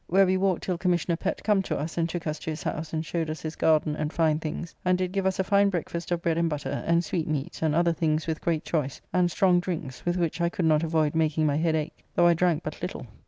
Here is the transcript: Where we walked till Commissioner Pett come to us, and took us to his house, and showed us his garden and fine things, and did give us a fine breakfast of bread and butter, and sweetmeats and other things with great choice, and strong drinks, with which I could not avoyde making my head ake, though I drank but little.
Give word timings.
Where 0.07 0.25
we 0.25 0.35
walked 0.35 0.63
till 0.63 0.79
Commissioner 0.79 1.15
Pett 1.15 1.43
come 1.43 1.61
to 1.61 1.77
us, 1.77 1.95
and 1.95 2.09
took 2.09 2.25
us 2.25 2.39
to 2.39 2.49
his 2.49 2.63
house, 2.63 2.91
and 2.91 3.05
showed 3.05 3.29
us 3.29 3.41
his 3.43 3.55
garden 3.55 3.95
and 3.95 4.11
fine 4.11 4.39
things, 4.39 4.73
and 4.83 4.97
did 4.97 5.11
give 5.11 5.27
us 5.27 5.37
a 5.37 5.43
fine 5.43 5.69
breakfast 5.69 6.09
of 6.09 6.23
bread 6.23 6.39
and 6.39 6.49
butter, 6.49 6.83
and 6.87 7.05
sweetmeats 7.05 7.61
and 7.61 7.75
other 7.75 7.93
things 7.93 8.25
with 8.25 8.41
great 8.41 8.65
choice, 8.65 8.99
and 9.13 9.29
strong 9.29 9.59
drinks, 9.59 10.03
with 10.03 10.17
which 10.17 10.41
I 10.41 10.49
could 10.49 10.65
not 10.65 10.81
avoyde 10.81 11.13
making 11.13 11.45
my 11.45 11.57
head 11.57 11.75
ake, 11.75 12.03
though 12.15 12.25
I 12.25 12.33
drank 12.33 12.63
but 12.63 12.81
little. 12.81 13.05